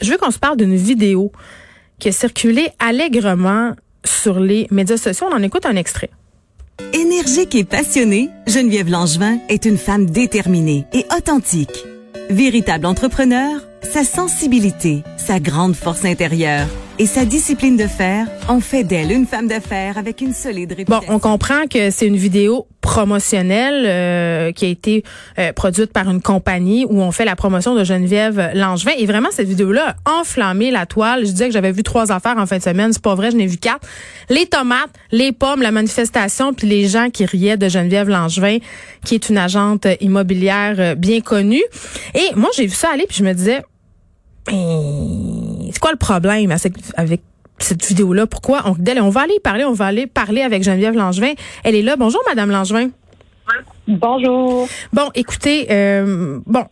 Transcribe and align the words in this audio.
Je 0.00 0.10
veux 0.10 0.18
qu'on 0.18 0.30
se 0.30 0.38
parle 0.38 0.56
d'une 0.56 0.76
vidéo 0.76 1.32
qui 1.98 2.08
a 2.08 2.12
circulé 2.12 2.70
allègrement 2.78 3.74
sur 4.04 4.40
les 4.40 4.66
médias 4.70 4.96
sociaux. 4.96 5.26
On 5.30 5.34
en 5.34 5.42
écoute 5.42 5.66
un 5.66 5.76
extrait. 5.76 6.10
Énergique 6.92 7.54
et 7.54 7.64
passionnée, 7.64 8.28
Geneviève 8.46 8.90
Langevin 8.90 9.38
est 9.48 9.64
une 9.64 9.78
femme 9.78 10.06
déterminée 10.06 10.84
et 10.92 11.06
authentique. 11.16 11.84
Véritable 12.28 12.86
entrepreneur, 12.86 13.60
sa 13.82 14.04
sensibilité, 14.04 15.02
sa 15.16 15.40
grande 15.40 15.74
force 15.74 16.04
intérieure 16.04 16.66
et 16.98 17.06
sa 17.06 17.24
discipline 17.24 17.76
de 17.76 17.86
fer 17.86 18.26
ont 18.48 18.60
fait 18.60 18.84
d'elle 18.84 19.12
une 19.12 19.26
femme 19.26 19.48
d'affaires 19.48 19.98
avec 19.98 20.20
une 20.20 20.32
solide 20.32 20.72
réputation. 20.72 21.06
Bon, 21.06 21.14
on 21.14 21.18
comprend 21.18 21.66
que 21.66 21.90
c'est 21.90 22.06
une 22.06 22.16
vidéo 22.16 22.66
promotionnelle 22.96 23.84
euh, 23.84 24.52
qui 24.52 24.64
a 24.64 24.68
été 24.68 25.04
euh, 25.38 25.52
produite 25.52 25.92
par 25.92 26.08
une 26.08 26.22
compagnie 26.22 26.86
où 26.88 27.02
on 27.02 27.12
fait 27.12 27.26
la 27.26 27.36
promotion 27.36 27.74
de 27.74 27.84
Geneviève 27.84 28.52
Langevin. 28.54 28.92
Et 28.96 29.04
vraiment, 29.04 29.28
cette 29.30 29.48
vidéo-là 29.48 29.96
a 30.06 30.12
enflammé 30.20 30.70
la 30.70 30.86
toile. 30.86 31.26
Je 31.26 31.30
disais 31.30 31.48
que 31.48 31.52
j'avais 31.52 31.72
vu 31.72 31.82
trois 31.82 32.10
affaires 32.10 32.38
en 32.38 32.46
fin 32.46 32.56
de 32.56 32.62
semaine. 32.62 32.94
C'est 32.94 33.02
pas 33.02 33.14
vrai, 33.14 33.30
je 33.32 33.36
n'ai 33.36 33.46
vu 33.46 33.58
quatre. 33.58 33.86
Les 34.30 34.46
tomates, 34.46 34.88
les 35.12 35.32
pommes, 35.32 35.60
la 35.60 35.72
manifestation, 35.72 36.54
puis 36.54 36.66
les 36.66 36.88
gens 36.88 37.10
qui 37.10 37.26
riaient 37.26 37.58
de 37.58 37.68
Geneviève 37.68 38.08
Langevin, 38.08 38.56
qui 39.04 39.16
est 39.16 39.28
une 39.28 39.36
agente 39.36 39.86
immobilière 40.00 40.76
euh, 40.78 40.94
bien 40.94 41.20
connue. 41.20 41.64
Et 42.14 42.34
moi, 42.34 42.48
j'ai 42.56 42.64
vu 42.64 42.74
ça 42.74 42.88
aller, 42.94 43.04
puis 43.06 43.18
je 43.18 43.24
me 43.24 43.34
disais, 43.34 43.62
c'est 44.48 45.80
quoi 45.80 45.90
le 45.90 45.98
problème 45.98 46.50
avec 46.96 47.20
cette 47.58 47.84
vidéo-là? 47.84 48.26
Pourquoi? 48.26 48.62
On, 48.66 48.76
on 49.00 49.08
va 49.08 49.20
aller 49.22 49.40
parler, 49.42 49.64
on 49.64 49.72
va 49.72 49.86
aller 49.86 50.06
parler 50.06 50.42
avec 50.42 50.62
Geneviève 50.62 50.94
Langevin. 50.94 51.32
Elle 51.64 51.74
est 51.74 51.82
là. 51.82 51.96
Bonjour, 51.96 52.20
Madame 52.26 52.50
Langevin. 52.50 52.90
Bonjour. 53.88 54.68
Bon, 54.92 55.10
écoutez, 55.14 55.68
euh, 55.70 56.40
bon, 56.46 56.64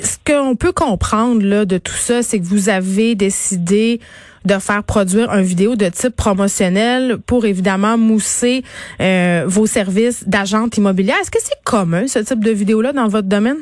ce 0.00 0.16
qu'on 0.24 0.54
peut 0.54 0.72
comprendre 0.72 1.42
là 1.42 1.64
de 1.64 1.78
tout 1.78 1.92
ça, 1.92 2.22
c'est 2.22 2.38
que 2.38 2.44
vous 2.44 2.68
avez 2.68 3.16
décidé 3.16 4.00
de 4.44 4.54
faire 4.58 4.84
produire 4.84 5.30
un 5.30 5.42
vidéo 5.42 5.76
de 5.76 5.88
type 5.88 6.14
promotionnel 6.14 7.18
pour 7.18 7.44
évidemment 7.44 7.98
mousser 7.98 8.62
euh, 9.00 9.44
vos 9.46 9.66
services 9.66 10.26
d'agente 10.28 10.76
immobilière. 10.76 11.16
Est-ce 11.20 11.30
que 11.30 11.40
c'est 11.40 11.62
commun 11.64 12.06
ce 12.06 12.20
type 12.20 12.42
de 12.42 12.50
vidéo-là 12.50 12.92
dans 12.92 13.08
votre 13.08 13.28
domaine? 13.28 13.58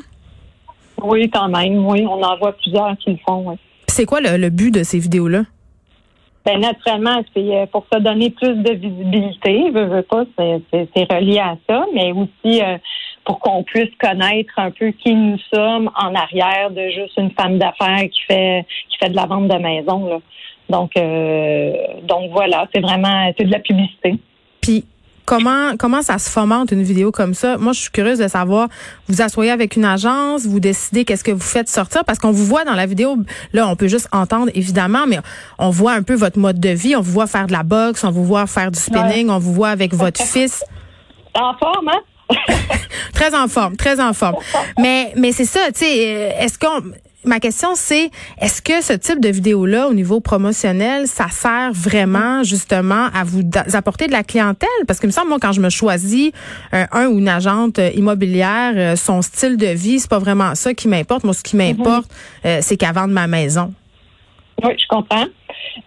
Oui, 1.01 1.29
quand 1.33 1.49
même. 1.49 1.85
Oui, 1.85 2.05
on 2.05 2.21
en 2.21 2.37
voit 2.37 2.53
plusieurs 2.53 2.95
qui 2.97 3.11
le 3.11 3.17
font. 3.25 3.49
Oui. 3.49 3.55
C'est 3.87 4.05
quoi 4.05 4.21
le, 4.21 4.49
but 4.49 4.71
de 4.71 4.83
ces 4.83 4.99
vidéos-là? 4.99 5.43
Ben, 6.49 6.61
naturellement, 6.61 7.21
c'est 7.35 7.55
euh, 7.55 7.67
pour 7.67 7.85
se 7.93 7.99
donner 7.99 8.31
plus 8.31 8.55
de 8.55 8.71
visibilité. 8.71 9.69
Veux, 9.69 10.01
pas, 10.01 10.23
c'est 10.35 11.13
relié 11.13 11.37
à 11.37 11.55
ça, 11.69 11.85
mais 11.93 12.11
aussi 12.11 12.63
euh, 12.63 12.79
pour 13.23 13.39
qu'on 13.39 13.61
puisse 13.61 13.93
connaître 14.01 14.57
un 14.57 14.71
peu 14.71 14.89
qui 14.89 15.13
nous 15.13 15.37
sommes 15.53 15.91
en 15.95 16.15
arrière 16.15 16.71
de 16.71 16.89
juste 16.89 17.17
une 17.17 17.29
femme 17.31 17.59
d'affaires 17.59 18.09
qui 18.11 18.21
fait 18.27 18.65
qui 18.89 18.97
fait 18.97 19.09
de 19.09 19.15
la 19.15 19.27
vente 19.27 19.47
de 19.47 19.57
maison. 19.57 20.07
Là. 20.07 20.19
Donc, 20.69 20.97
euh, 20.97 21.73
donc 22.01 22.31
voilà, 22.31 22.67
c'est 22.73 22.81
vraiment 22.81 23.31
c'est 23.37 23.45
de 23.45 23.51
la 23.51 23.59
publicité. 23.59 24.15
Puis 24.59 24.85
Comment 25.29 25.77
comment 25.77 26.01
ça 26.01 26.17
se 26.17 26.27
fomente 26.27 26.71
une 26.71 26.81
vidéo 26.81 27.11
comme 27.11 27.35
ça? 27.35 27.59
Moi, 27.59 27.71
je 27.73 27.81
suis 27.81 27.91
curieuse 27.91 28.17
de 28.17 28.27
savoir. 28.27 28.67
Vous 29.07 29.21
asseyez 29.21 29.51
avec 29.51 29.75
une 29.75 29.85
agence, 29.85 30.47
vous 30.47 30.59
décidez 30.59 31.05
qu'est-ce 31.05 31.23
que 31.23 31.31
vous 31.31 31.39
faites 31.39 31.69
sortir 31.69 32.03
parce 32.03 32.17
qu'on 32.17 32.31
vous 32.31 32.45
voit 32.45 32.65
dans 32.65 32.73
la 32.73 32.87
vidéo. 32.87 33.15
Là, 33.53 33.67
on 33.67 33.75
peut 33.75 33.87
juste 33.87 34.09
entendre 34.11 34.49
évidemment, 34.55 35.05
mais 35.05 35.19
on 35.59 35.69
voit 35.69 35.93
un 35.93 36.01
peu 36.01 36.15
votre 36.15 36.39
mode 36.39 36.59
de 36.59 36.69
vie. 36.69 36.95
On 36.95 37.01
vous 37.01 37.11
voit 37.11 37.27
faire 37.27 37.45
de 37.45 37.51
la 37.51 37.61
boxe, 37.61 38.03
on 38.03 38.09
vous 38.09 38.25
voit 38.25 38.47
faire 38.47 38.71
du 38.71 38.79
spinning, 38.79 39.29
on 39.29 39.37
vous 39.37 39.53
voit 39.53 39.69
avec 39.69 39.93
votre 39.93 40.19
fils. 40.25 40.63
En 41.35 41.53
forme, 41.59 41.89
hein? 41.89 42.35
Très 43.13 43.35
en 43.35 43.47
forme, 43.47 43.77
très 43.77 43.99
en 43.99 44.13
forme. 44.13 44.37
Mais 44.79 45.13
mais 45.15 45.31
c'est 45.31 45.45
ça, 45.45 45.59
tu 45.67 45.85
sais. 45.85 46.15
Euh, 46.15 46.31
est-ce 46.39 46.57
qu'on 46.57 46.81
ma 47.25 47.39
question, 47.39 47.69
c'est 47.75 48.09
est-ce 48.39 48.61
que 48.61 48.81
ce 48.81 48.93
type 48.93 49.19
de 49.19 49.29
vidéo-là, 49.29 49.87
au 49.87 49.93
niveau 49.93 50.19
promotionnel, 50.19 51.07
ça 51.07 51.27
sert 51.29 51.71
vraiment 51.73 52.43
justement 52.43 53.07
à 53.13 53.23
vous 53.23 53.41
apporter 53.73 54.07
de 54.07 54.11
la 54.11 54.23
clientèle? 54.23 54.69
Parce 54.87 54.99
que 54.99 55.07
me 55.07 55.11
semble, 55.11 55.29
moi, 55.29 55.37
quand 55.41 55.51
je 55.51 55.61
me 55.61 55.69
choisis 55.69 56.31
euh, 56.73 56.85
un 56.91 57.07
ou 57.07 57.19
une 57.19 57.29
agente 57.29 57.79
euh, 57.79 57.91
immobilière, 57.93 58.73
euh, 58.75 58.95
son 58.95 59.21
style 59.21 59.57
de 59.57 59.67
vie, 59.67 59.99
c'est 59.99 60.09
pas 60.09 60.19
vraiment 60.19 60.55
ça 60.55 60.73
qui 60.73 60.87
m'importe. 60.87 61.23
Moi, 61.23 61.33
ce 61.33 61.43
qui 61.43 61.55
m'importe, 61.55 62.09
mm-hmm. 62.43 62.61
c'est 62.61 62.77
qu'elle 62.77 62.93
vende 62.93 63.11
ma 63.11 63.27
maison. 63.27 63.73
Oui, 64.63 64.73
je 64.77 64.87
comprends. 64.87 65.25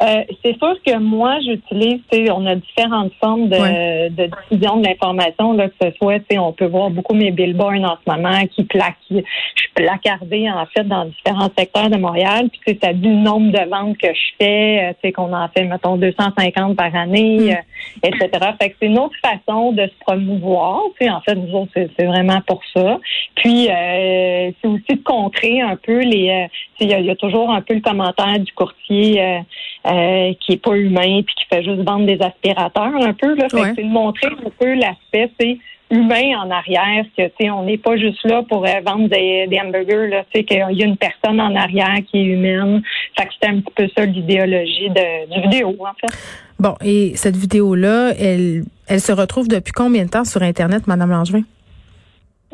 Euh, 0.03 0.25
c'est 0.43 0.57
sûr 0.59 0.75
que 0.85 0.99
moi, 0.99 1.39
j'utilise, 1.41 2.01
on 2.31 2.47
a 2.47 2.55
différentes 2.57 3.13
formes 3.21 3.49
de, 3.49 4.09
de 4.09 4.27
diffusion 4.27 4.79
de 4.79 4.87
l'information, 4.87 5.53
là, 5.53 5.69
que 5.69 5.75
ce 5.83 5.91
soit, 5.97 6.21
on 6.39 6.53
peut 6.53 6.67
voir 6.67 6.91
beaucoup 6.91 7.15
mes 7.15 7.31
billboards 7.31 7.85
en 7.85 7.97
ce 8.05 8.11
moment 8.11 8.47
qui 8.47 8.65
plaquent, 8.65 8.97
je 9.11 9.17
suis 9.17 9.73
placardée 9.75 10.51
en 10.51 10.67
fait 10.67 10.85
dans 10.85 11.05
différents 11.07 11.51
secteurs 11.57 11.91
de 11.91 11.97
Montréal, 11.97 12.49
puis 12.61 12.79
ça 12.83 12.93
dit 12.93 13.09
le 13.09 13.17
nombre 13.17 13.53
de 13.53 13.69
ventes 13.69 13.99
que 13.99 14.09
je 14.09 14.33
fais, 14.39 14.97
c'est 15.03 15.09
euh, 15.09 15.13
qu'on 15.13 15.33
en 15.33 15.49
fait, 15.49 15.65
mettons, 15.65 15.97
250 15.97 16.77
par 16.77 16.95
année, 16.95 17.39
mm. 17.39 17.51
euh, 17.51 18.09
etc. 18.09 18.51
Fait 18.61 18.71
que 18.71 18.77
c'est 18.81 18.87
une 18.87 18.99
autre 18.99 19.17
façon 19.23 19.73
de 19.73 19.83
se 19.83 19.99
promouvoir, 20.01 20.81
en 21.09 21.21
fait, 21.21 21.35
nous 21.35 21.55
autres, 21.55 21.73
c'est 21.75 22.07
vraiment 22.07 22.41
pour 22.47 22.61
ça. 22.75 22.99
Puis, 23.35 23.69
c'est 23.69 24.69
aussi 24.69 24.95
de 24.95 25.03
contrer 25.03 25.61
un 25.61 25.77
peu 25.77 26.01
les, 26.01 26.49
il 26.81 26.89
y, 26.89 27.11
a 27.11 27.17
toujours 27.17 27.51
un 27.51 27.61
peu 27.61 27.75
le 27.75 27.81
commentaire 27.81 28.39
du 28.39 28.53
courtier 28.53 29.43
euh, 29.87 30.33
qui 30.41 30.53
est 30.53 30.63
pas 30.63 30.77
humain 30.77 31.23
puis 31.23 31.35
qui 31.35 31.45
fait 31.51 31.63
juste 31.63 31.83
vendre 31.83 32.07
des 32.07 32.21
aspirateurs 32.21 32.95
un 32.95 33.13
peu. 33.13 33.35
Là. 33.35 33.47
C'est 33.51 33.83
de 33.83 33.89
montrer 33.89 34.29
un 34.29 34.51
peu 34.59 34.75
l'aspect 34.75 35.31
c'est 35.41 35.59
humain 35.93 36.39
en 36.43 36.51
arrière, 36.51 37.05
que 37.17 37.29
tu 37.39 37.51
on 37.51 37.65
n'est 37.65 37.77
pas 37.77 37.97
juste 37.99 38.25
là 38.25 38.43
pour 38.49 38.65
euh, 38.67 38.81
vendre 38.85 39.09
des, 39.09 39.61
hamburgers, 39.63 40.09
là, 40.09 40.25
tu 40.33 40.39
sais, 40.39 40.45
qu'il 40.45 40.57
y 40.57 40.83
a 40.83 40.87
une 40.87 40.97
personne 40.97 41.39
en 41.39 41.55
arrière 41.55 41.99
qui 42.11 42.19
est 42.19 42.25
humaine. 42.25 42.83
Fait 43.17 43.27
que 43.27 43.33
c'est 43.41 43.49
un 43.49 43.61
petit 43.61 43.73
peu 43.77 43.89
ça 43.95 44.07
l'idéologie 44.07 44.89
de, 44.89 45.35
du 45.35 45.43
vidéo, 45.43 45.77
en 45.81 45.93
fait. 46.01 46.17
Bon, 46.59 46.75
et 46.83 47.13
cette 47.17 47.37
vidéo-là, 47.37 48.13
elle, 48.19 48.65
elle 48.89 49.01
se 49.01 49.13
retrouve 49.13 49.49
depuis 49.49 49.73
combien 49.73 50.05
de 50.05 50.11
temps 50.11 50.25
sur 50.25 50.43
Internet, 50.43 50.87
Madame 50.87 51.11
Langevin? 51.11 51.43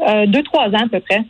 Euh, 0.00 0.26
deux, 0.26 0.42
trois 0.42 0.66
ans 0.68 0.84
à 0.86 0.88
peu 0.90 1.00
près. 1.00 1.22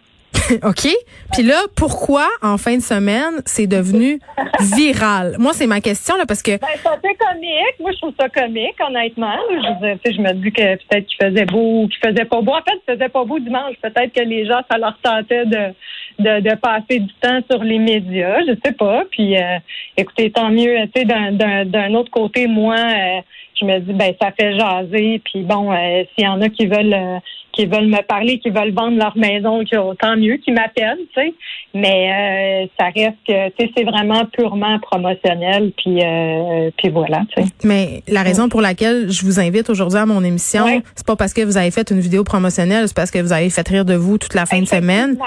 OK? 0.62 0.88
Puis 1.32 1.42
là, 1.42 1.56
pourquoi 1.76 2.26
en 2.42 2.56
fin 2.56 2.76
de 2.76 2.82
semaine, 2.82 3.42
c'est 3.44 3.66
devenu 3.66 4.18
viral? 4.60 5.36
Moi, 5.38 5.52
c'est 5.52 5.66
ma 5.66 5.80
question, 5.80 6.16
là, 6.16 6.24
parce 6.26 6.42
que. 6.42 6.52
Ben, 6.52 6.68
c'était 6.74 7.14
comique. 7.14 7.80
Moi, 7.80 7.92
je 7.92 7.98
trouve 7.98 8.14
ça 8.18 8.28
comique, 8.28 8.76
honnêtement. 8.80 9.36
Je, 9.50 10.12
je 10.12 10.20
me 10.20 10.32
dis 10.34 10.52
que 10.52 10.76
peut-être 10.76 11.06
qu'il 11.06 11.26
faisait 11.26 11.44
beau 11.44 11.82
ou 11.82 11.88
qu'il 11.88 12.10
faisait 12.10 12.24
pas 12.24 12.40
beau. 12.40 12.52
En 12.52 12.62
fait, 12.62 12.80
il 12.88 12.94
faisait 12.94 13.08
pas 13.08 13.24
beau 13.24 13.38
dimanche. 13.38 13.74
Peut-être 13.82 14.12
que 14.12 14.22
les 14.22 14.46
gens, 14.46 14.60
ça 14.70 14.78
leur 14.78 14.96
tentait 15.02 15.44
de, 15.44 15.74
de, 16.18 16.40
de, 16.40 16.54
passer 16.56 17.00
du 17.00 17.12
temps 17.20 17.40
sur 17.50 17.62
les 17.62 17.78
médias. 17.78 18.40
Je 18.46 18.54
sais 18.64 18.72
pas. 18.72 19.04
Puis, 19.10 19.36
euh, 19.36 19.58
écoutez, 19.96 20.30
tant 20.30 20.50
mieux. 20.50 20.76
Tu 20.94 21.02
sais, 21.02 21.04
d'un 21.04 21.94
autre 21.94 22.10
côté, 22.10 22.46
moi, 22.46 22.76
euh, 22.76 23.20
je 23.60 23.64
me 23.64 23.78
dis, 23.80 23.92
ben, 23.92 24.12
ça 24.20 24.30
fait 24.38 24.58
jaser. 24.58 25.20
Puis 25.24 25.42
bon, 25.42 25.72
euh, 25.72 26.04
s'il 26.14 26.24
y 26.24 26.28
en 26.28 26.40
a 26.40 26.48
qui 26.48 26.66
veulent 26.66 27.20
qui 27.58 27.66
veulent 27.66 27.88
me 27.88 28.02
parler, 28.02 28.38
qui 28.38 28.50
veulent 28.50 28.72
vendre 28.72 28.96
leur 28.96 29.16
maison, 29.16 29.64
tant 30.00 30.16
mieux, 30.16 30.36
qui 30.36 30.52
m'appellent, 30.52 30.98
tu 31.12 31.20
sais. 31.20 31.34
Mais 31.74 32.62
euh, 32.62 32.66
ça 32.78 32.86
reste 32.94 33.16
que, 33.26 33.48
tu 33.50 33.66
sais, 33.66 33.72
c'est 33.76 33.82
vraiment 33.82 34.24
purement 34.26 34.78
promotionnel, 34.78 35.72
puis, 35.76 35.98
euh, 36.00 36.70
puis 36.76 36.88
voilà, 36.88 37.22
tu 37.34 37.42
sais. 37.42 37.48
Mais 37.64 38.02
la 38.06 38.22
raison 38.22 38.48
pour 38.48 38.60
laquelle 38.60 39.10
je 39.10 39.24
vous 39.24 39.40
invite 39.40 39.68
aujourd'hui 39.70 39.98
à 39.98 40.06
mon 40.06 40.22
émission, 40.22 40.64
c'est 40.94 41.06
pas 41.06 41.16
parce 41.16 41.34
que 41.34 41.42
vous 41.42 41.56
avez 41.56 41.72
fait 41.72 41.90
une 41.90 42.00
vidéo 42.00 42.22
promotionnelle, 42.22 42.86
c'est 42.86 42.96
parce 42.96 43.10
que 43.10 43.18
vous 43.18 43.32
avez 43.32 43.50
fait 43.50 43.66
rire 43.66 43.84
de 43.84 43.94
vous 43.94 44.18
toute 44.18 44.34
la 44.34 44.46
fin 44.46 44.60
de 44.60 44.66
semaine 44.66 45.18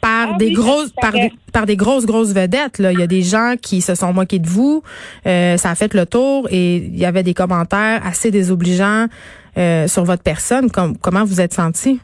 par 0.00 0.30
ah 0.32 0.36
des 0.38 0.52
grosses 0.52 0.92
par 1.00 1.12
par 1.52 1.66
des 1.66 1.76
grosses 1.76 2.06
grosses 2.06 2.32
vedettes 2.32 2.78
là 2.78 2.92
il 2.92 2.98
y 2.98 3.02
a 3.02 3.06
des 3.06 3.22
gens 3.22 3.54
qui 3.60 3.80
se 3.80 3.94
sont 3.94 4.12
moqués 4.12 4.38
de 4.38 4.48
vous 4.48 4.82
euh, 5.26 5.56
ça 5.56 5.70
a 5.70 5.74
fait 5.74 5.92
le 5.94 6.06
tour 6.06 6.48
et 6.50 6.76
il 6.76 6.98
y 6.98 7.04
avait 7.04 7.22
des 7.22 7.34
commentaires 7.34 8.00
assez 8.06 8.30
désobligeants 8.30 9.06
euh, 9.58 9.88
sur 9.88 10.04
votre 10.04 10.22
personne. 10.22 10.68
comment 10.70 11.24
vous 11.24 11.40
êtes 11.40 11.52
senti? 11.52 12.00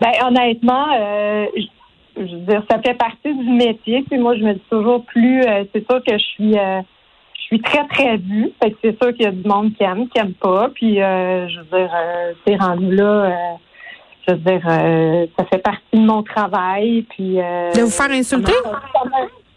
Ben 0.00 0.12
honnêtement, 0.24 0.86
euh, 0.94 1.46
je, 2.16 2.22
veux 2.22 2.46
dire, 2.46 2.62
ça 2.70 2.78
fait 2.80 2.94
partie 2.94 3.34
du 3.34 3.50
métier. 3.50 4.04
Puis 4.08 4.18
moi, 4.18 4.36
je 4.36 4.42
me 4.42 4.54
dis 4.54 4.62
toujours 4.70 5.04
plus. 5.06 5.42
Euh, 5.42 5.64
c'est 5.72 5.84
sûr 5.90 6.02
que 6.04 6.12
je 6.12 6.24
suis, 6.24 6.52
je 6.52 7.42
suis 7.42 7.60
très 7.60 7.86
très 7.88 8.16
vue. 8.16 8.52
Fait 8.62 8.76
c'est 8.80 8.96
sûr 9.02 9.12
qu'il 9.12 9.22
y 9.22 9.26
a 9.26 9.32
du 9.32 9.46
monde 9.46 9.74
qui 9.74 9.82
aime, 9.82 10.08
qui 10.08 10.20
aime 10.20 10.34
pas. 10.34 10.70
Puis 10.72 10.96
je 10.96 11.58
veux 11.58 11.78
dire, 11.78 11.90
c'est 12.46 12.56
rendu 12.56 12.94
là. 12.94 13.58
Je 14.26 14.34
veux 14.34 14.38
dire, 14.38 14.62
euh, 14.66 15.26
ça 15.38 15.44
fait 15.46 15.58
partie 15.58 15.82
de 15.94 16.00
mon 16.00 16.22
travail. 16.22 17.02
Puis, 17.10 17.36
de 17.36 17.80
vous 17.80 17.90
faire 17.90 18.10
insulter? 18.10 18.52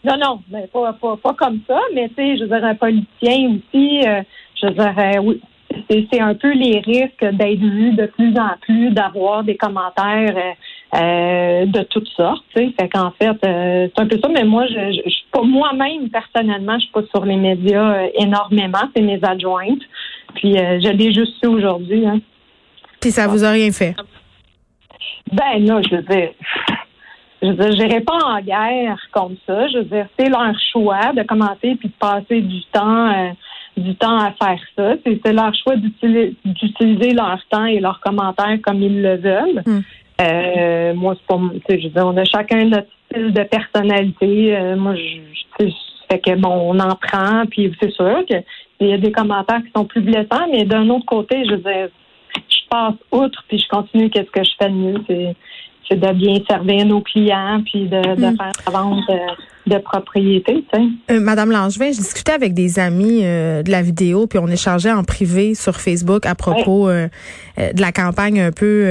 Non, 0.04 0.18
non, 0.18 0.40
mais 0.52 0.68
pas, 0.68 0.94
pas, 0.94 1.18
pas 1.18 1.34
comme 1.34 1.62
ça, 1.68 1.80
mais 1.94 2.10
tu 2.10 2.16
sais, 2.16 2.38
je 2.38 2.44
veux 2.44 2.50
dire, 2.50 2.64
un 2.64 2.76
politicien 2.76 3.56
aussi, 3.56 4.02
je 4.02 4.68
veux 4.68 4.74
dire, 4.74 5.24
oui, 5.24 5.42
c'est 5.90 6.20
un 6.20 6.36
peu 6.36 6.52
les 6.52 6.80
risques 6.80 7.26
d'être 7.26 7.60
vu 7.60 7.92
de 7.94 8.06
plus 8.06 8.38
en 8.38 8.56
plus, 8.62 8.92
d'avoir 8.92 9.44
des 9.44 9.56
commentaires 9.56 10.36
euh, 10.36 10.98
euh, 10.98 11.66
de 11.66 11.84
toutes 11.84 12.08
sortes. 12.10 12.44
Fait 12.54 12.90
qu'en 12.92 13.12
fait, 13.12 13.38
euh, 13.46 13.88
c'est 13.96 14.02
un 14.02 14.08
peu 14.08 14.20
ça. 14.22 14.30
Mais 14.30 14.44
moi, 14.44 14.66
je, 14.68 15.02
je, 15.04 15.10
suis 15.10 15.26
pas 15.32 15.42
moi-même 15.42 16.10
personnellement, 16.10 16.76
je 16.76 16.84
suis 16.84 16.92
pas 16.92 17.04
sur 17.14 17.26
les 17.26 17.38
médias 17.38 18.08
énormément. 18.16 18.82
C'est 18.96 19.02
mes 19.02 19.20
adjointes. 19.24 19.84
Puis 20.36 20.54
je 20.54 20.90
l'ai 20.90 21.14
juste 21.14 21.34
su 21.42 21.48
aujourd'hui. 21.48 22.06
Hein. 22.06 22.20
Puis 23.00 23.12
ça 23.12 23.28
vous 23.28 23.44
a 23.44 23.52
rien 23.52 23.72
fait? 23.72 23.96
Ben 25.32 25.66
là, 25.66 25.82
je 25.82 25.96
veux 25.96 26.04
dire. 26.04 26.30
Je 27.42 27.50
veux 27.50 27.56
dire, 27.56 27.72
j'irai 27.74 28.02
pas 28.02 28.18
en 28.18 28.42
guerre 28.42 28.98
comme 29.12 29.36
ça. 29.46 29.68
Je 29.68 29.80
veux 29.80 29.84
dire, 29.84 30.08
c'est 30.18 30.30
leur 30.30 30.54
choix 30.72 31.14
de 31.14 31.24
commencer 31.24 31.76
puis 31.76 31.90
de 31.90 31.94
passer 32.00 32.42
du 32.42 32.64
temps 32.72 33.34
du 33.78 33.96
temps 33.96 34.18
à 34.18 34.32
faire 34.32 34.60
ça. 34.76 34.94
C'est 35.04 35.34
leur 35.34 35.54
choix 35.56 35.76
d'utiliser 35.76 37.14
leur 37.14 37.40
temps 37.50 37.66
et 37.66 37.80
leurs 37.80 38.00
commentaires 38.00 38.58
comme 38.64 38.82
ils 38.82 39.02
le 39.02 39.18
veulent. 39.18 39.64
Hmm. 39.66 39.82
Euh, 40.22 40.94
moi, 40.94 41.16
c'est 41.16 41.28
pas, 41.28 41.42
je 41.70 41.88
veux 41.88 41.90
dire, 41.90 42.06
on 42.06 42.16
a 42.18 42.24
chacun 42.24 42.66
notre 42.66 42.88
style 43.12 43.34
de 43.34 43.44
personnalité. 43.44 44.56
Euh, 44.56 44.76
moi, 44.78 44.96
je, 44.96 45.66
fait 46.10 46.20
que 46.20 46.36
bon, 46.36 46.74
on 46.74 46.80
en 46.80 46.96
prend, 46.96 47.46
puis 47.50 47.74
c'est 47.82 47.92
sûr 47.92 48.24
qu'il 48.26 48.88
y 48.88 48.94
a 48.94 48.98
des 48.98 49.12
commentaires 49.12 49.62
qui 49.64 49.72
sont 49.76 49.86
plus 49.86 50.02
blessants, 50.02 50.48
mais 50.52 50.64
d'un 50.64 50.88
autre 50.90 51.06
côté, 51.06 51.44
je 51.46 51.52
veux 51.52 51.58
dire, 51.58 51.90
je 52.50 52.70
passe 52.70 52.96
outre, 53.12 53.44
puis 53.48 53.60
je 53.60 53.68
continue 53.68 54.10
qu'est-ce 54.10 54.32
que 54.32 54.44
je 54.44 54.52
fais 54.60 54.70
de 54.70 54.76
mieux? 54.76 55.04
C'est 55.08 55.36
c'est 55.88 56.00
de 56.00 56.14
bien 56.14 56.40
servir 56.50 56.86
nos 56.86 57.02
clients 57.02 57.62
puis 57.66 57.88
de, 57.88 57.98
hmm. 57.98 58.38
faire 58.38 58.52
la 58.66 58.72
vente 58.72 59.04
de, 59.68 59.78
propriété. 59.80 60.66
Tu 60.74 60.80
sais. 60.80 60.86
Euh, 61.12 61.20
Madame 61.20 61.52
Langevin, 61.52 61.92
je 61.92 61.98
discutais 61.98 62.32
avec 62.32 62.54
des 62.54 62.80
amis 62.80 63.22
euh, 63.24 63.64
de 63.64 63.72
la 63.72 63.82
vidéo 63.82 64.28
puis 64.28 64.40
on 64.40 64.48
échangeait 64.48 64.92
en 64.92 65.04
privé 65.04 65.56
sur 65.56 65.80
Facebook 65.80 66.26
à 66.26 66.36
propos 66.36 66.90
euh, 66.90 67.08
de 67.58 67.82
la 67.82 67.92
campagne 67.92 68.42
un 68.42 68.52
peu, 68.52 68.86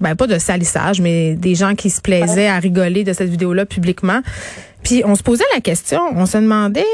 ben 0.00 0.14
pas 0.16 0.26
de 0.26 0.38
salissage, 0.38 1.00
mais 1.00 1.34
des 1.34 1.54
gens 1.54 1.74
qui 1.74 1.90
se 1.90 2.00
plaisaient 2.00 2.48
à 2.48 2.58
rigoler 2.58 3.04
de 3.04 3.12
cette 3.12 3.28
vidéo-là 3.28 3.66
publiquement. 3.66 4.20
Puis 4.82 5.02
on 5.04 5.14
se 5.14 5.22
posait 5.22 5.44
la 5.54 5.60
question, 5.60 6.00
on 6.16 6.26
se 6.26 6.38
demandait 6.38 6.84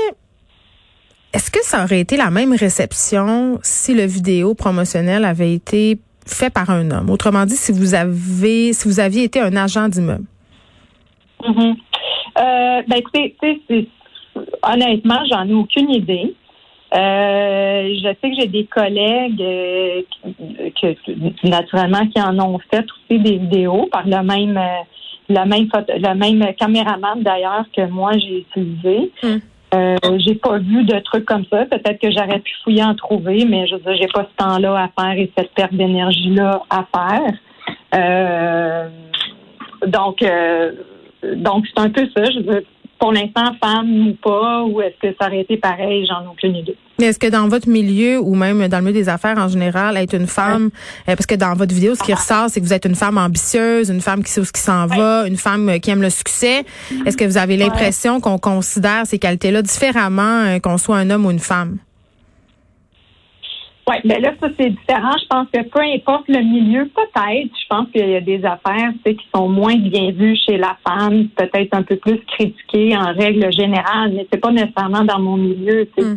est-ce 1.33 1.51
que 1.51 1.63
ça 1.63 1.85
aurait 1.85 2.01
été 2.01 2.17
la 2.17 2.31
même 2.31 2.55
réception 2.55 3.59
si 3.63 3.95
le 3.95 4.05
vidéo 4.05 4.55
promotionnel 4.55 5.25
avait 5.25 5.53
été 5.53 5.99
fait 6.27 6.51
par 6.51 6.71
un 6.71 6.91
homme? 6.91 7.11
Autrement 7.11 7.45
dit, 7.45 7.57
si 7.57 7.73
vous 7.73 7.95
avez, 7.95 8.73
si 8.73 8.89
vous 8.89 9.01
aviez 9.01 9.25
été 9.25 9.41
un 9.41 9.55
agent 9.57 9.89
d'immeuble. 9.89 10.25
Mm-hmm. 11.43 11.77
Euh, 12.39 12.83
ben 12.87 12.97
écoutez, 12.97 13.37
honnêtement, 14.63 15.21
j'en 15.31 15.47
ai 15.47 15.53
aucune 15.53 15.91
idée. 15.91 16.35
Euh, 16.95 17.95
je 18.03 18.09
sais 18.09 18.31
que 18.31 18.41
j'ai 18.41 18.47
des 18.47 18.65
collègues 18.65 19.43
euh, 19.43 20.03
naturellement 21.45 22.07
qui 22.07 22.21
en 22.21 22.39
ont 22.39 22.59
fait 22.71 22.87
aussi 22.91 23.21
des 23.21 23.37
vidéos 23.37 23.89
par 23.93 24.07
le 24.07 24.23
même 24.23 24.59
le 25.29 25.45
même 25.47 25.69
le 25.71 26.15
même 26.15 26.55
caméraman 26.55 27.23
d'ailleurs 27.23 27.67
que 27.77 27.87
moi 27.89 28.13
j'ai 28.17 28.39
utilisé. 28.39 29.13
Mm. 29.23 29.37
Euh, 29.75 29.97
j'ai 30.19 30.35
pas 30.35 30.59
vu 30.59 30.85
de 30.85 30.99
trucs 31.01 31.27
comme 31.27 31.45
ça. 31.51 31.67
Peut-être 31.67 32.01
que 32.01 32.11
j'aurais 32.11 32.41
pu 32.41 32.53
fouiller 32.65 32.85
en 32.85 32.95
trouver, 32.95 33.45
mais 33.45 33.67
je 33.67 33.77
veux 33.77 33.95
j'ai 33.95 34.09
pas 34.09 34.27
ce 34.31 34.45
temps-là 34.45 34.85
à 34.85 35.03
faire 35.03 35.19
et 35.19 35.31
cette 35.37 35.53
perte 35.53 35.75
d'énergie-là 35.75 36.63
à 36.71 36.87
faire. 36.95 37.35
Euh, 37.95 38.89
donc, 39.87 40.23
euh, 40.23 40.73
donc 41.35 41.67
c'est 41.67 41.81
un 41.81 41.91
peu 41.91 42.09
ça. 42.17 42.23
Pour 42.99 43.13
l'instant, 43.13 43.53
femme 43.63 44.09
ou 44.09 44.15
pas, 44.23 44.63
ou 44.65 44.81
est-ce 44.81 45.09
que 45.09 45.15
ça 45.21 45.29
aurait 45.29 45.41
été 45.41 45.57
pareil? 45.57 46.07
J'en 46.07 46.25
ai 46.25 46.29
aucune 46.29 46.57
idée. 46.57 46.77
Mais 46.99 47.07
est-ce 47.07 47.19
que 47.19 47.29
dans 47.29 47.47
votre 47.47 47.69
milieu 47.69 48.19
ou 48.21 48.35
même 48.35 48.67
dans 48.67 48.79
le 48.79 48.85
milieu 48.85 48.99
des 48.99 49.09
affaires 49.09 49.39
en 49.39 49.47
général, 49.47 49.97
être 49.97 50.15
une 50.15 50.27
femme, 50.27 50.71
euh, 51.09 51.15
parce 51.15 51.27
que 51.27 51.37
dans 51.37 51.55
votre 51.55 51.73
vidéo, 51.73 51.95
ce 51.95 52.03
qui 52.03 52.13
ressort, 52.13 52.47
c'est 52.49 52.61
que 52.61 52.67
vous 52.67 52.73
êtes 52.73 52.87
une 52.87 52.97
femme 52.97 53.19
ambitieuse, 53.19 53.89
une 53.89 54.01
femme 54.01 54.25
qui 54.25 54.33
sait 54.33 54.41
où 54.41 54.45
ce 54.45 54.53
qui 54.53 54.61
s'en 54.61 54.87
va, 54.87 55.29
une 55.29 55.37
femme 55.37 55.69
euh, 55.69 55.79
qui 55.79 55.91
aime 55.91 56.03
le 56.03 56.11
succès. 56.11 56.65
Est-ce 57.07 57.17
que 57.17 57.25
vous 57.25 57.39
avez 57.39 57.57
l'impression 57.57 58.21
qu'on 58.21 58.39
considère 58.39 59.07
ces 59.07 59.21
qualités-là 59.21 59.63
différemment 59.63 60.43
euh, 60.47 60.59
qu'on 60.59 60.77
soit 60.77 60.97
un 60.97 61.11
homme 61.11 61.27
ou 61.27 61.31
une 61.31 61.39
femme? 61.39 61.79
Oui, 63.89 63.97
mais 64.05 64.21
là, 64.21 64.35
ça, 64.39 64.49
c'est 64.59 64.69
différent. 64.69 65.17
Je 65.19 65.27
pense 65.29 65.47
que 65.51 65.63
peu 65.63 65.81
importe 65.81 66.29
le 66.29 66.41
milieu, 66.41 66.91
peut-être. 66.95 67.51
Je 67.59 67.67
pense 67.71 67.89
qu'il 67.91 68.07
y 68.07 68.17
a 68.17 68.21
des 68.21 68.45
affaires 68.45 68.93
qui 69.05 69.27
sont 69.35 69.49
moins 69.49 69.77
bien 69.77 70.11
vues 70.11 70.37
chez 70.37 70.59
la 70.59 70.77
femme, 70.87 71.29
peut-être 71.29 71.73
un 71.73 71.83
peu 71.83 71.97
plus 71.97 72.21
critiquées 72.27 72.95
en 72.95 73.15
règle 73.15 73.51
générale, 73.51 74.13
mais 74.15 74.27
c'est 74.31 74.41
pas 74.41 74.53
nécessairement 74.53 75.05
dans 75.05 75.19
mon 75.19 75.39
milieu. 75.39 75.89
Mm. 75.97 76.17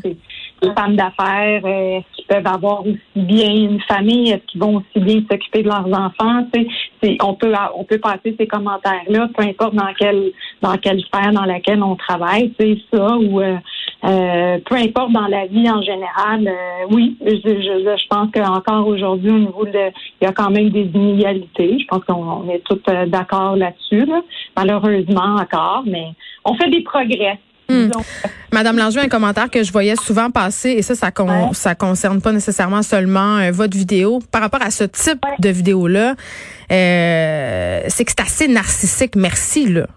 Les 0.63 0.71
femmes 0.73 0.95
d'affaires, 0.95 1.61
euh, 1.65 1.97
est-ce 1.97 2.15
qu'ils 2.15 2.25
peuvent 2.27 2.45
avoir 2.45 2.81
aussi 2.81 2.99
bien 3.15 3.51
une 3.51 3.81
famille? 3.81 4.29
Est-ce 4.29 4.45
qu'ils 4.45 4.61
vont 4.61 4.75
aussi 4.75 4.99
bien 5.03 5.21
s'occuper 5.29 5.63
de 5.63 5.67
leurs 5.67 5.87
enfants? 5.87 6.45
C'est, 6.53 7.17
on 7.23 7.33
peut 7.33 7.51
on 7.75 7.83
peut 7.83 7.97
passer 7.97 8.35
ces 8.39 8.45
commentaires-là, 8.45 9.29
peu 9.35 9.43
importe 9.43 9.73
dans 9.73 9.91
quelle 9.97 10.31
dans 10.61 10.77
quelle 10.77 11.01
sphère 11.01 11.31
dans 11.31 11.45
laquelle 11.45 11.81
on 11.81 11.95
travaille, 11.95 12.53
c'est 12.59 12.77
ça, 12.93 13.17
ou 13.17 13.41
euh, 13.41 13.57
euh, 14.03 14.59
peu 14.63 14.75
importe 14.75 15.11
dans 15.13 15.27
la 15.27 15.47
vie 15.47 15.67
en 15.69 15.81
général, 15.81 16.47
oui, 16.91 17.17
je, 17.25 17.31
je, 17.33 17.97
je 17.97 18.07
pense 18.07 18.29
qu'encore 18.31 18.85
aujourd'hui, 18.87 19.31
au 19.31 19.39
niveau 19.39 19.65
de 19.65 19.91
il 20.21 20.25
y 20.25 20.27
a 20.27 20.31
quand 20.31 20.51
même 20.51 20.69
des 20.69 20.89
inégalités. 20.93 21.79
Je 21.79 21.85
pense 21.87 22.03
qu'on 22.05 22.47
est 22.49 22.63
tous 22.63 22.81
d'accord 23.07 23.55
là-dessus, 23.55 24.07
malheureusement 24.55 25.37
encore, 25.39 25.83
mais 25.87 26.13
on 26.45 26.53
fait 26.53 26.69
des 26.69 26.81
progrès. 26.81 27.39
Hmm. 27.71 27.91
Madame 28.51 28.77
Langevin, 28.77 29.03
un 29.03 29.07
commentaire 29.07 29.49
que 29.49 29.63
je 29.63 29.71
voyais 29.71 29.95
souvent 29.95 30.29
passer, 30.29 30.71
et 30.71 30.81
ça, 30.81 30.95
ça, 30.95 31.11
con, 31.11 31.53
ça 31.53 31.73
concerne 31.75 32.21
pas 32.21 32.31
nécessairement 32.31 32.81
seulement 32.83 33.37
euh, 33.37 33.51
votre 33.51 33.77
vidéo. 33.77 34.19
Par 34.31 34.41
rapport 34.41 34.61
à 34.61 34.71
ce 34.71 34.83
type 34.83 35.21
de 35.39 35.49
vidéo-là, 35.49 36.15
euh, 36.71 37.81
c'est 37.87 38.03
que 38.05 38.11
c'est 38.11 38.21
assez 38.21 38.47
narcissique. 38.47 39.15
Merci, 39.15 39.67
là. 39.67 39.87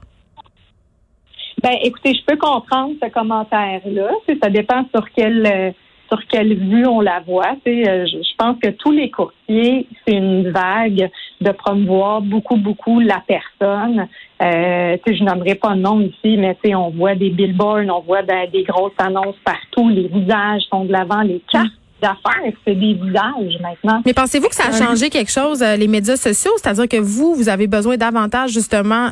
Ben, 1.62 1.76
écoutez, 1.82 2.15
je 2.15 2.25
peux 2.26 2.37
comprendre 2.37 2.93
ce 3.03 3.09
commentaire-là. 3.09 4.11
Ça 4.43 4.50
dépend 4.50 4.85
sur 4.94 5.06
quel 5.17 5.47
euh, 5.47 5.70
sur 6.15 6.27
quelle 6.29 6.55
vue 6.55 6.87
on 6.87 7.01
la 7.01 7.21
voit. 7.27 7.57
Euh, 7.67 8.07
je 8.07 8.37
pense 8.39 8.57
que 8.63 8.71
tous 8.71 8.93
les 8.93 9.11
courtiers, 9.11 9.87
c'est 10.07 10.15
une 10.15 10.51
vague 10.51 11.11
de 11.41 11.51
promouvoir 11.51 12.21
beaucoup, 12.21 12.57
beaucoup 12.57 13.01
la 13.01 13.23
personne. 13.27 14.09
Euh, 14.43 14.97
je 15.07 15.25
nommerai 15.25 15.55
pas 15.55 15.75
de 15.75 15.81
nom 15.81 16.01
ici, 16.01 16.37
mais 16.37 16.57
on 16.75 16.91
voit 16.91 17.15
des 17.15 17.31
billboards, 17.31 17.87
on 17.89 18.01
voit 18.01 18.23
des 18.23 18.63
grosses 18.65 18.93
annonces 18.99 19.37
partout, 19.44 19.89
les 19.89 20.09
visages 20.09 20.63
sont 20.71 20.85
de 20.85 20.93
l'avant, 20.93 21.23
les 21.23 21.43
cartes 21.51 21.73
d'affaires, 22.01 22.53
c'est 22.67 22.75
des 22.75 22.94
visages 22.94 23.59
maintenant. 23.61 24.03
Mais 24.05 24.13
pensez-vous 24.13 24.49
que 24.49 24.55
ça 24.55 24.69
a 24.69 24.73
changé 24.73 25.11
quelque 25.11 25.31
chose, 25.31 25.63
euh, 25.63 25.77
les 25.77 25.89
médias 25.89 26.17
sociaux? 26.17 26.53
C'est-à-dire 26.56 26.89
que 26.89 27.01
vous, 27.01 27.35
vous 27.35 27.49
avez 27.49 27.67
besoin 27.67 27.97
davantage 27.97 28.51
justement 28.51 29.11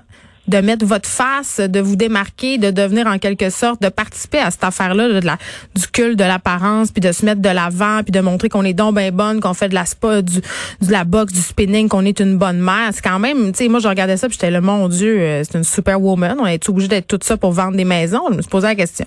de 0.49 0.59
mettre 0.59 0.85
votre 0.85 1.09
face, 1.09 1.61
de 1.61 1.81
vous 1.81 1.97
démarquer, 1.97 2.59
de 2.59 2.71
devenir 2.71 3.07
en 3.07 3.19
quelque 3.19 3.51
sorte, 3.51 3.81
de 3.81 3.89
participer 3.89 4.39
à 4.39 4.51
cette 4.51 4.65
affaire-là 4.65 5.21
de 5.21 5.25
la, 5.25 5.39
du 5.77 5.87
culte 5.87 6.19
de 6.19 6.25
l'apparence, 6.25 6.91
puis 6.91 7.01
de 7.01 7.13
se 7.13 7.25
mettre 7.25 7.41
de 7.41 7.49
l'avant, 7.49 8.03
puis 8.03 8.13
de 8.13 8.21
montrer 8.21 8.49
qu'on 8.49 8.65
est 8.65 8.73
donc 8.73 8.97
bien 8.97 9.13
bonne, 9.13 9.41
qu'on 9.41 9.55
fait 9.55 9.69
de 9.69 9.75
la 9.75 9.85
spa, 9.85 10.21
du, 10.23 10.41
de 10.41 10.93
la 10.93 11.05
boxe, 11.05 11.33
du 11.33 11.41
spinning, 11.41 11.89
qu'on 11.89 12.05
est 12.05 12.21
une 12.21 12.39
bonne 12.39 12.59
mère. 12.59 12.91
C'est 12.93 13.03
quand 13.03 13.19
même, 13.19 13.53
tu 13.53 13.59
sais, 13.59 13.69
moi 13.69 13.81
je 13.81 13.89
regardais 13.89 14.17
ça, 14.17 14.29
puis 14.29 14.35
j'étais 14.35 14.51
le 14.51 14.61
mon 14.61 14.89
Dieu, 14.89 15.21
euh, 15.21 15.43
c'est 15.45 15.59
une 15.59 15.65
superwoman. 15.65 16.39
On 16.41 16.47
est 16.47 16.69
obligé 16.69 16.89
d'être 16.89 17.07
tout 17.07 17.19
ça 17.23 17.37
pour 17.37 17.53
vendre 17.53 17.77
des 17.77 17.85
maisons. 17.85 18.23
Je 18.31 18.37
me 18.37 18.43
suis 18.43 18.51
posé 18.51 18.67
la 18.67 18.75
question. 18.75 19.07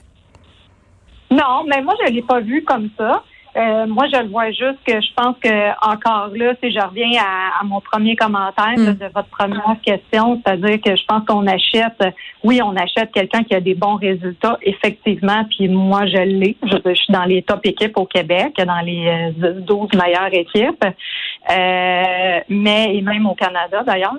Non, 1.32 1.66
mais 1.68 1.82
moi 1.82 1.94
je 2.06 2.14
l'ai 2.14 2.22
pas 2.22 2.40
vu 2.40 2.64
comme 2.64 2.90
ça. 2.98 3.24
Euh, 3.58 3.86
moi, 3.88 4.06
je 4.14 4.20
le 4.22 4.28
vois 4.28 4.50
juste 4.50 4.80
que 4.86 5.00
je 5.00 5.14
pense 5.16 5.36
que 5.42 5.70
encore 5.88 6.30
là, 6.36 6.54
si 6.62 6.72
je 6.72 6.80
reviens 6.80 7.22
à, 7.22 7.64
mon 7.64 7.80
premier 7.80 8.16
commentaire 8.16 8.78
mm. 8.78 8.96
de 8.96 9.06
votre 9.14 9.30
première 9.30 9.78
question, 9.82 10.42
c'est-à-dire 10.44 10.82
que 10.82 10.96
je 10.96 11.06
pense 11.06 11.26
qu'on 11.26 11.48
achète, 11.48 12.04
oui, 12.44 12.60
on 12.62 12.76
achète 12.76 13.12
quelqu'un 13.14 13.44
qui 13.44 13.56
a 13.56 13.62
des 13.62 13.74
bons 13.74 13.96
résultats, 13.96 14.58
effectivement, 14.62 15.46
puis 15.50 15.70
moi, 15.70 16.06
je 16.06 16.18
l'ai. 16.18 16.58
Je, 16.64 16.94
suis 16.94 17.14
dans 17.14 17.24
les 17.24 17.44
top 17.44 17.66
équipes 17.66 17.98
au 17.98 18.06
Québec, 18.06 18.56
dans 18.58 18.82
les 18.82 19.32
12 19.38 19.90
euh, 19.94 19.98
meilleures 19.98 20.34
équipes, 20.34 20.84
euh, 20.86 22.40
mais 22.50 22.96
et 22.96 23.02
même 23.02 23.26
au 23.26 23.36
Canada 23.36 23.84
d'ailleurs. 23.86 24.16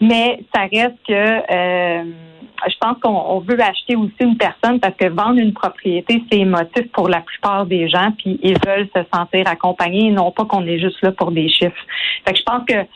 Mais 0.00 0.40
ça 0.54 0.62
reste 0.62 0.96
que 1.06 2.02
je 2.68 2.76
pense 2.80 2.98
qu'on 3.00 3.40
veut 3.40 3.60
acheter 3.60 3.96
aussi 3.96 4.14
une 4.20 4.36
personne 4.36 4.80
parce 4.80 4.94
que 4.96 5.08
vendre 5.08 5.38
une 5.38 5.52
propriété, 5.52 6.22
c'est 6.30 6.38
émotif 6.38 6.90
pour 6.92 7.08
la 7.08 7.20
plupart 7.20 7.66
des 7.66 7.88
gens, 7.88 8.12
puis 8.18 8.38
ils 8.42 8.56
veulent 8.66 8.88
se 8.94 9.02
sentir 9.12 9.46
accompagnés, 9.46 10.10
non 10.10 10.30
pas 10.30 10.44
qu'on 10.44 10.66
est 10.66 10.78
juste 10.78 11.00
là 11.02 11.12
pour 11.12 11.30
des 11.30 11.48
chiffres. 11.48 11.74
Fait 12.26 12.32
que 12.32 12.38
je 12.38 12.42
pense 12.44 12.64
que 12.66 12.86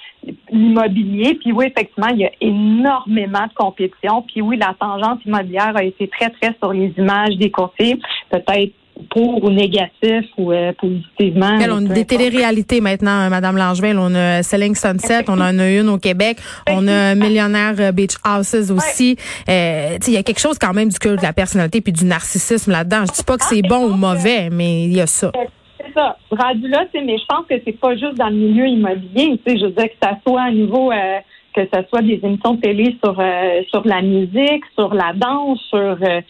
l'immobilier, 0.51 1.35
puis 1.35 1.53
oui, 1.53 1.67
effectivement, 1.67 2.09
il 2.09 2.19
y 2.19 2.25
a 2.25 2.31
énormément 2.41 3.47
de 3.47 3.55
compétition, 3.55 4.23
puis 4.23 4.43
oui, 4.43 4.57
la 4.57 4.75
tangente 4.79 5.25
immobilière 5.25 5.73
a 5.77 5.85
été 5.85 6.09
très, 6.09 6.31
très 6.31 6.55
sur 6.63 6.73
les 6.73 6.93
images 6.99 7.37
des 7.37 7.51
courtiers, 7.51 7.99
peut-être 8.31 8.73
pour 9.11 9.43
ou 9.43 9.51
négatif 9.51 10.27
ou 10.39 10.53
euh, 10.53 10.73
positivement. 10.73 11.59
on 11.69 11.91
a 11.91 11.95
des 11.95 12.05
téléréalités 12.05 12.81
maintenant, 12.81 13.29
Madame 13.29 13.57
Langevin. 13.57 13.97
On 13.99 14.15
a 14.15 14.43
Selling 14.43 14.75
Sunset, 14.75 15.25
on 15.29 15.41
en 15.41 15.59
a 15.59 15.71
une 15.71 15.89
au 15.89 15.99
Québec, 15.99 16.39
on 16.69 16.87
a 16.89 17.15
Millionnaire 17.15 17.93
Beach 17.93 18.17
Houses 18.25 18.71
aussi. 18.71 19.17
Euh, 19.49 19.99
il 20.07 20.13
y 20.13 20.17
a 20.17 20.23
quelque 20.23 20.41
chose 20.41 20.59
quand 20.59 20.73
même 20.73 20.89
du 20.89 20.99
cœur 20.99 21.17
de 21.17 21.23
la 21.23 21.33
personnalité 21.33 21.81
puis 21.81 21.93
du 21.93 22.05
narcissisme 22.05 22.71
là-dedans. 22.71 23.05
Je 23.07 23.13
dis 23.13 23.25
pas 23.25 23.37
que 23.37 23.45
c'est 23.45 23.63
bon 23.63 23.87
ou 23.87 23.97
mauvais, 23.97 24.49
mais 24.51 24.85
il 24.85 24.95
y 24.95 25.01
a 25.01 25.07
ça. 25.07 25.31
C'est 25.79 25.93
ça. 25.93 26.17
Rendu 26.31 26.69
là, 26.69 26.85
mais 26.95 27.19
je 27.19 27.25
pense 27.29 27.47
que 27.49 27.55
c'est 27.65 27.79
pas 27.79 27.95
juste 27.95 28.15
dans 28.15 28.29
le 28.29 28.37
milieu 28.37 28.67
immobilier. 28.67 29.39
Je 29.47 29.67
veux 29.67 29.73
dire 29.73 29.85
que 29.85 29.97
ça 30.03 30.19
soit 30.27 30.43
à 30.43 30.51
niveau 30.51 30.91
euh, 30.91 31.19
que 31.55 31.63
ce 31.73 31.89
soit 31.89 32.03
des 32.03 32.21
émissions 32.23 32.55
de 32.55 32.61
télé 32.61 32.97
sur 33.03 33.19
euh, 33.19 33.63
sur 33.71 33.87
la 33.87 34.03
musique, 34.03 34.65
sur 34.75 34.93
la 34.93 35.13
danse, 35.15 35.61
sur 35.69 35.79
euh, 35.79 36.21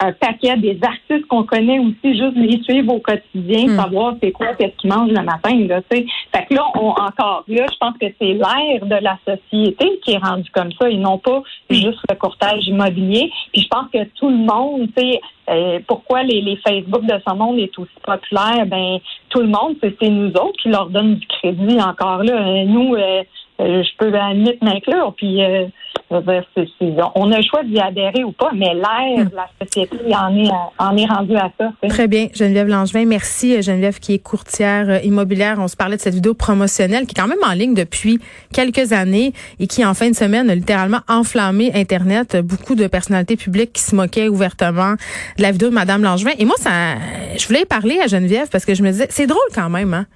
un 0.00 0.12
paquet 0.12 0.56
des 0.56 0.78
artistes 0.82 1.26
qu'on 1.28 1.42
connaît 1.42 1.78
aussi, 1.80 2.16
juste 2.16 2.36
les 2.36 2.62
suivre 2.62 2.94
au 2.94 3.00
quotidien, 3.00 3.66
hmm. 3.66 3.76
savoir 3.76 4.14
c'est 4.22 4.30
quoi, 4.32 4.54
qu'est-ce 4.54 4.76
qu'ils 4.76 4.90
mangent 4.90 5.10
le 5.10 5.22
matin. 5.22 5.54
Là, 5.66 5.80
fait 5.90 6.04
que 6.04 6.54
là, 6.54 6.64
on, 6.76 6.90
encore 6.90 7.44
là, 7.48 7.66
je 7.70 7.76
pense 7.78 7.98
que 8.00 8.06
c'est 8.20 8.34
l'air 8.34 8.86
de 8.86 9.02
la 9.02 9.18
société 9.26 10.00
qui 10.04 10.12
est 10.12 10.18
rendu 10.18 10.48
comme 10.50 10.72
ça 10.72 10.88
et 10.88 10.96
non 10.96 11.18
pas 11.18 11.42
hmm. 11.70 11.74
juste 11.74 12.00
le 12.08 12.14
courtage 12.14 12.66
immobilier. 12.68 13.30
Puis 13.52 13.62
je 13.62 13.68
pense 13.68 13.90
que 13.92 14.04
tout 14.14 14.30
le 14.30 14.36
monde, 14.36 14.88
tu 14.96 15.02
sais, 15.02 15.20
euh, 15.50 15.80
pourquoi 15.86 16.22
les, 16.22 16.40
les 16.42 16.56
Facebook 16.56 17.04
de 17.04 17.14
ce 17.26 17.34
monde 17.34 17.58
est 17.58 17.76
aussi 17.78 17.90
populaire? 18.04 18.66
Ben 18.66 18.98
tout 19.30 19.40
le 19.40 19.48
monde, 19.48 19.76
c'est 19.80 20.08
nous 20.08 20.30
autres 20.30 20.60
qui 20.62 20.68
leur 20.68 20.90
donnent 20.90 21.16
du 21.16 21.26
crédit 21.26 21.80
encore 21.80 22.22
là. 22.22 22.64
Nous, 22.64 22.94
euh, 22.94 23.22
je 23.58 23.96
peux 23.98 24.14
à 24.14 24.32
la 24.32 24.52
m'inclure. 24.62 25.14
Puis 25.16 25.42
euh, 25.42 25.66
on 26.10 27.32
a 27.32 27.36
le 27.36 27.42
choix 27.42 27.62
d'y 27.64 27.78
adhérer 27.78 28.24
ou 28.24 28.32
pas, 28.32 28.50
mais 28.54 28.72
l'air 28.74 29.26
de 29.26 29.36
la 29.36 29.48
société 29.60 29.98
en 30.14 30.36
est, 30.36 30.50
en 30.78 30.96
est 30.96 31.06
rendu 31.06 31.36
à 31.36 31.50
ça. 31.58 31.72
Très 31.88 32.08
bien, 32.08 32.28
Geneviève 32.34 32.68
Langevin. 32.68 33.04
Merci, 33.04 33.56
euh, 33.56 33.62
Geneviève, 33.62 33.98
qui 33.98 34.14
est 34.14 34.18
courtière 34.18 35.04
immobilière. 35.04 35.56
On 35.58 35.68
se 35.68 35.76
parlait 35.76 35.96
de 35.96 36.00
cette 36.00 36.14
vidéo 36.14 36.34
promotionnelle 36.34 37.06
qui 37.06 37.14
est 37.16 37.20
quand 37.20 37.28
même 37.28 37.38
en 37.46 37.52
ligne 37.52 37.74
depuis 37.74 38.20
quelques 38.52 38.92
années 38.92 39.32
et 39.58 39.66
qui, 39.66 39.84
en 39.84 39.94
fin 39.94 40.10
de 40.10 40.14
semaine, 40.14 40.48
a 40.50 40.54
littéralement 40.54 41.00
enflammé 41.08 41.72
Internet. 41.74 42.36
Beaucoup 42.36 42.74
de 42.74 42.86
personnalités 42.86 43.36
publiques 43.36 43.72
qui 43.72 43.82
se 43.82 43.94
moquaient 43.94 44.28
ouvertement 44.28 44.92
de 45.36 45.42
la 45.42 45.52
vidéo 45.52 45.68
de 45.68 45.74
Madame 45.74 46.02
Langevin. 46.02 46.32
Et 46.38 46.44
moi, 46.44 46.56
ça, 46.58 46.70
je 47.36 47.46
voulais 47.46 47.64
parler 47.64 47.98
à 48.00 48.06
Geneviève 48.06 48.48
parce 48.50 48.64
que 48.64 48.74
je 48.74 48.82
me 48.82 48.90
disais, 48.90 49.06
c'est 49.10 49.26
drôle 49.26 49.38
quand 49.54 49.68
même, 49.68 49.94
hein? 49.94 50.06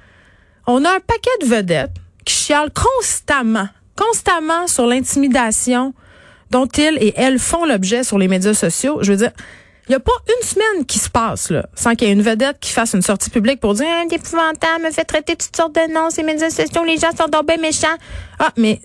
On 0.66 0.84
a 0.84 0.88
un 0.88 1.00
paquet 1.00 1.30
de 1.42 1.46
vedettes 1.46 1.90
qui 2.24 2.34
chialent 2.34 2.72
constamment, 2.72 3.68
constamment 3.96 4.66
sur 4.66 4.86
l'intimidation 4.86 5.94
dont 6.50 6.66
ils 6.66 6.98
et 7.00 7.14
elles 7.16 7.38
font 7.38 7.64
l'objet 7.64 8.04
sur 8.04 8.18
les 8.18 8.28
médias 8.28 8.54
sociaux. 8.54 8.98
Je 9.02 9.12
veux 9.12 9.18
dire, 9.18 9.32
il 9.88 9.92
n'y 9.92 9.96
a 9.96 10.00
pas 10.00 10.12
une 10.28 10.46
semaine 10.46 10.86
qui 10.86 10.98
se 10.98 11.10
passe 11.10 11.50
là, 11.50 11.66
sans 11.74 11.94
qu'il 11.94 12.06
y 12.06 12.10
ait 12.10 12.14
une 12.14 12.22
vedette 12.22 12.58
qui 12.60 12.72
fasse 12.72 12.92
une 12.94 13.02
sortie 13.02 13.30
publique 13.30 13.60
pour 13.60 13.74
dire 13.74 13.86
ah, 13.88 14.04
épouvantable, 14.08 14.84
me 14.84 14.90
fait 14.90 15.04
traiter 15.04 15.34
toutes 15.34 15.56
sortes 15.56 15.74
de 15.74 15.92
noms, 15.92 16.10
ces 16.10 16.22
médias 16.22 16.50
sociaux, 16.50 16.84
les 16.84 16.98
gens 16.98 17.10
sont 17.16 17.28
donc 17.28 17.48
méchants. 17.60 17.96
Ah, 18.38 18.52
mais 18.56 18.80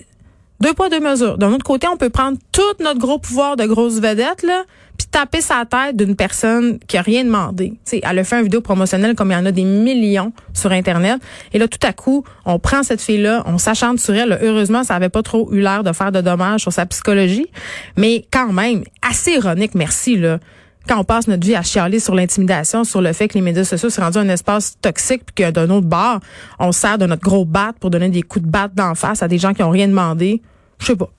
deux 0.59 0.73
poids, 0.73 0.89
deux 0.89 0.99
mesures. 0.99 1.37
D'un 1.37 1.53
autre 1.53 1.63
côté, 1.63 1.87
on 1.87 1.97
peut 1.97 2.09
prendre 2.09 2.37
tout 2.51 2.61
notre 2.79 2.99
gros 2.99 3.19
pouvoir 3.19 3.57
de 3.57 3.65
grosse 3.65 3.99
vedette, 3.99 4.41
là, 4.41 4.63
puis 4.97 5.07
taper 5.07 5.41
sa 5.41 5.65
tête 5.65 5.95
d'une 5.95 6.15
personne 6.15 6.79
qui 6.87 6.97
a 6.97 7.01
rien 7.01 7.23
demandé. 7.23 7.73
sais, 7.83 8.01
elle 8.03 8.19
a 8.19 8.23
fait 8.23 8.37
une 8.37 8.43
vidéo 8.43 8.61
promotionnelle 8.61 9.15
comme 9.15 9.31
il 9.31 9.35
y 9.35 9.37
en 9.37 9.45
a 9.45 9.51
des 9.51 9.63
millions 9.63 10.33
sur 10.53 10.71
Internet. 10.71 11.21
Et 11.53 11.59
là, 11.59 11.67
tout 11.67 11.85
à 11.85 11.93
coup, 11.93 12.23
on 12.45 12.59
prend 12.59 12.83
cette 12.83 13.01
fille-là, 13.01 13.43
on 13.45 13.57
s'achante 13.57 13.99
sur 13.99 14.15
elle. 14.15 14.39
Heureusement, 14.41 14.83
ça 14.83 14.95
avait 14.95 15.09
pas 15.09 15.23
trop 15.23 15.49
eu 15.53 15.59
l'air 15.59 15.83
de 15.83 15.91
faire 15.91 16.11
de 16.11 16.21
dommages 16.21 16.61
sur 16.61 16.73
sa 16.73 16.85
psychologie. 16.85 17.47
Mais 17.95 18.25
quand 18.31 18.51
même, 18.51 18.83
assez 19.01 19.33
ironique, 19.33 19.75
merci, 19.75 20.17
là 20.17 20.39
quand 20.87 20.99
on 20.99 21.03
passe 21.03 21.27
notre 21.27 21.45
vie 21.45 21.55
à 21.55 21.61
chialer 21.61 21.99
sur 21.99 22.15
l'intimidation, 22.15 22.83
sur 22.83 23.01
le 23.01 23.13
fait 23.13 23.27
que 23.27 23.33
les 23.33 23.41
médias 23.41 23.63
sociaux 23.63 23.89
sont 23.89 24.01
rendus 24.01 24.17
un 24.17 24.29
espace 24.29 24.77
toxique, 24.81 25.23
puis 25.25 25.43
que 25.43 25.51
d'un 25.51 25.69
autre 25.69 25.85
bord, 25.85 26.19
on 26.59 26.71
sert 26.71 26.97
de 26.97 27.05
notre 27.05 27.21
gros 27.21 27.45
bat 27.45 27.73
pour 27.79 27.89
donner 27.89 28.09
des 28.09 28.21
coups 28.21 28.45
de 28.45 28.49
batte 28.49 28.73
d'en 28.73 28.95
face 28.95 29.21
à 29.21 29.27
des 29.27 29.37
gens 29.37 29.53
qui 29.53 29.63
ont 29.63 29.69
rien 29.69 29.87
demandé. 29.87 30.41
Je 30.79 30.85
sais 30.85 30.95
pas. 30.95 31.09